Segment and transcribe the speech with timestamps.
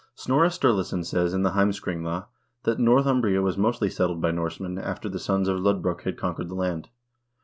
[0.17, 2.25] 1 Snorre Sturlason says in the" Heims kringla"
[2.63, 6.55] that Northumbria was mostly settled by Norsemen after the sons of Lodbrok had conquered the
[6.55, 6.89] land.